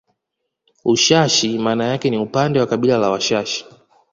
Ushashi 0.85 1.59
maana 1.59 1.85
yake 1.85 2.09
ni 2.09 2.17
upande 2.17 2.59
wa 2.59 2.65
kabila 2.67 2.97
la 2.97 3.09
Washashi 3.09 3.65